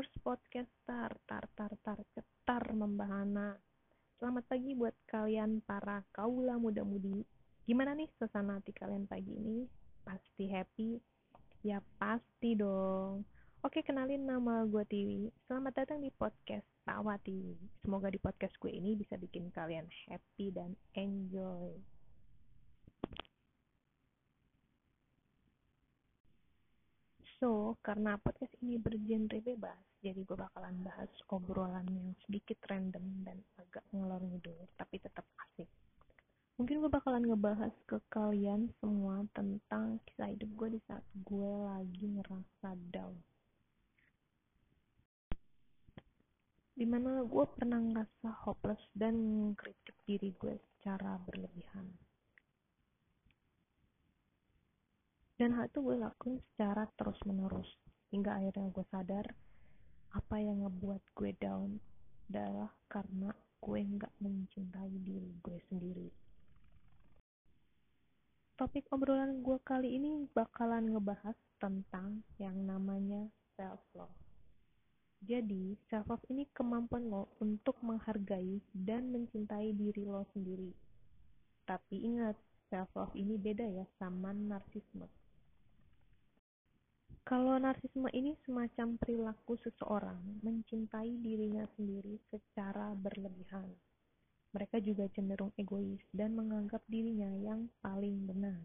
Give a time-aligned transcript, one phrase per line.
[0.00, 3.52] Followers podcast tar tar tar tar cetar membahana.
[4.16, 7.20] Selamat pagi buat kalian para kaula muda-mudi.
[7.68, 9.68] Gimana nih suasana hati kalian pagi ini?
[10.00, 10.96] Pasti happy?
[11.60, 13.28] Ya pasti dong.
[13.60, 15.28] Oke, kenalin nama gue Tiwi.
[15.44, 17.60] Selamat datang di podcast Tawa Tiwi.
[17.84, 21.76] Semoga di podcast gue ini bisa bikin kalian happy dan enjoy.
[27.40, 33.40] So, karena podcast ini bergenre bebas, jadi gue bakalan bahas obrolan yang sedikit random dan
[33.56, 35.64] agak ngelor ngidul, tapi tetap asik.
[36.60, 42.04] Mungkin gue bakalan ngebahas ke kalian semua tentang kisah hidup gue di saat gue lagi
[42.12, 43.16] ngerasa down.
[46.76, 49.16] Di mana gue pernah ngerasa hopeless dan
[49.56, 52.09] kritik diri gue secara berlebihan
[55.40, 57.64] dan hal itu gue lakuin secara terus menerus
[58.12, 59.24] hingga akhirnya gue sadar
[60.12, 61.80] apa yang ngebuat gue down
[62.28, 63.32] adalah karena
[63.64, 66.12] gue nggak mencintai diri gue sendiri
[68.60, 73.24] topik obrolan gue kali ini bakalan ngebahas tentang yang namanya
[73.56, 74.12] self love
[75.20, 80.72] jadi, self love ini kemampuan lo untuk menghargai dan mencintai diri lo sendiri.
[81.68, 82.40] Tapi ingat,
[82.72, 85.19] self love ini beda ya sama narsisme.
[87.20, 93.68] Kalau narsisme ini semacam perilaku seseorang mencintai dirinya sendiri secara berlebihan.
[94.50, 98.64] Mereka juga cenderung egois dan menganggap dirinya yang paling benar.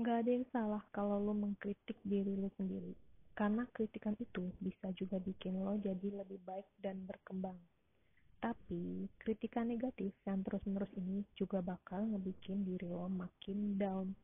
[0.00, 2.96] Gak ada yang salah kalau lo mengkritik diri lo sendiri,
[3.36, 7.60] karena kritikan itu bisa juga bikin lo jadi lebih baik dan berkembang.
[8.42, 14.16] Tapi, kritikan negatif yang terus-menerus ini juga bakal ngebikin diri lo makin down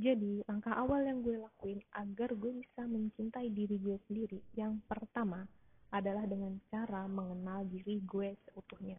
[0.00, 5.44] jadi, langkah awal yang gue lakuin agar gue bisa mencintai diri gue sendiri, yang pertama
[5.92, 8.96] adalah dengan cara mengenal diri gue seutuhnya.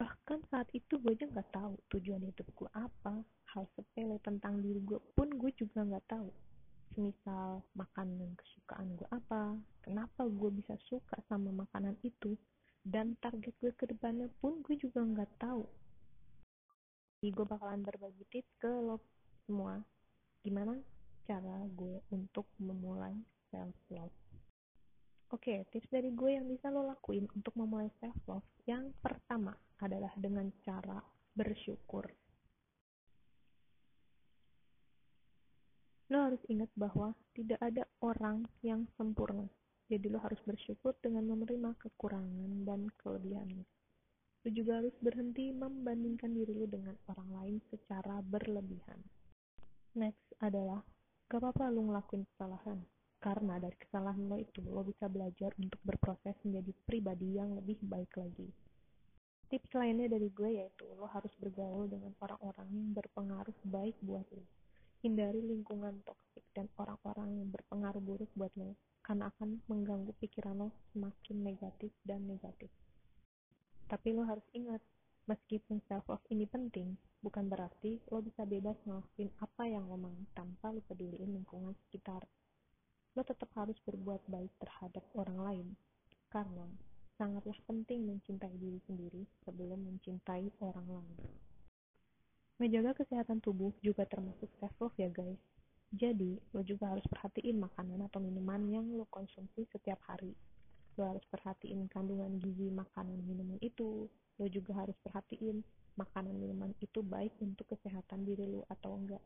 [0.00, 3.20] Bahkan saat itu gue aja nggak tahu tujuan hidup gue apa,
[3.52, 6.32] hal sepele tentang diri gue pun gue juga nggak tahu.
[6.96, 9.52] Semisal makanan kesukaan gue apa,
[9.84, 12.34] kenapa gue bisa suka sama makanan itu,
[12.88, 15.68] dan target gue ke depannya pun gue juga nggak tahu.
[17.20, 18.98] Jadi gue bakalan berbagi tips ke lo
[19.44, 19.80] semua.
[20.42, 20.78] Gimana
[21.26, 23.14] cara gue untuk memulai
[23.50, 24.22] self love
[25.32, 30.12] oke tips dari gue yang bisa lo lakuin untuk memulai self love yang pertama adalah
[30.14, 31.00] dengan cara
[31.32, 32.04] bersyukur.
[36.12, 39.48] Lo harus ingat bahwa tidak ada orang yang sempurna.
[39.88, 43.64] Jadi lo harus bersyukur dengan menerima kekurangan dan kelebihannya.
[44.44, 49.00] Lo juga harus berhenti membandingkan diri lo dengan orang lain secara berlebihan
[49.92, 50.80] Next adalah,
[51.28, 52.80] gak apa-apa lu ngelakuin kesalahan.
[53.20, 58.08] Karena dari kesalahan lo itu, lo bisa belajar untuk berproses menjadi pribadi yang lebih baik
[58.16, 58.48] lagi.
[59.52, 64.48] Tips lainnya dari gue yaitu, lo harus bergaul dengan orang-orang yang berpengaruh baik buat lo.
[65.04, 68.72] Hindari lingkungan toksik dan orang-orang yang berpengaruh buruk buat lo,
[69.04, 72.72] karena akan mengganggu pikiran lo semakin negatif dan negatif.
[73.92, 74.80] Tapi lo harus ingat,
[75.30, 80.74] Meskipun self-love ini penting, bukan berarti lo bisa bebas ngelakuin apa yang lo mau tanpa
[80.74, 82.26] lo peduliin lingkungan sekitar.
[83.14, 85.68] Lo tetap harus berbuat baik terhadap orang lain,
[86.26, 86.66] karena
[87.14, 91.18] sangatlah penting mencintai diri sendiri sebelum mencintai orang lain.
[92.58, 95.38] Menjaga kesehatan tubuh juga termasuk self-love ya guys.
[95.92, 100.34] Jadi, lo juga harus perhatiin makanan atau minuman yang lo konsumsi setiap hari.
[100.96, 104.08] Lo harus perhatiin kandungan gizi makanan minuman itu,
[104.40, 105.64] lo juga harus perhatiin
[105.98, 109.22] makanan minuman itu baik untuk kesehatan diri lo atau enggak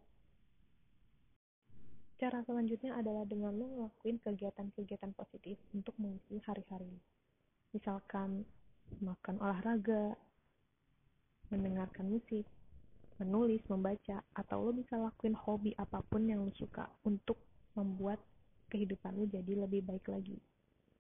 [2.16, 6.90] cara selanjutnya adalah dengan lo ngelakuin kegiatan-kegiatan positif untuk mengisi hari-hari
[7.70, 8.42] misalkan
[9.02, 10.16] makan olahraga
[11.52, 12.46] mendengarkan musik
[13.16, 17.40] menulis, membaca, atau lo bisa lakuin hobi apa pun yang lo suka untuk
[17.72, 18.20] membuat
[18.68, 20.36] kehidupan lo jadi lebih baik lagi.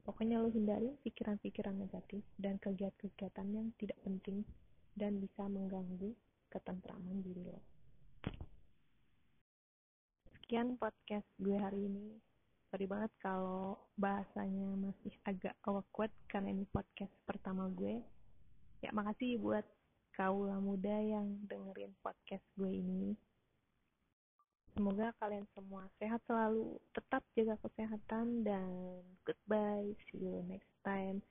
[0.06, 4.46] Pokoknya lo hindari pikiran-pikiran negatif dan kegiatan-kegiatan yang tidak penting
[4.94, 6.14] dan bisa mengganggu
[6.46, 7.58] ketentraman diri lo.
[10.30, 12.22] Sekian podcast gue hari ini.
[12.70, 17.98] Sorry banget kalau bahasanya masih agak awkward karena ini podcast pertama gue.
[18.86, 19.66] Ya makasih buat
[20.14, 23.18] kaula muda yang dengerin podcast gue ini.
[24.76, 29.96] Semoga kalian semua sehat selalu, tetap jaga kesehatan, dan goodbye.
[30.12, 31.24] See you next time.